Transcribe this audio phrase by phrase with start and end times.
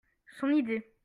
[0.39, 0.83] Son idée.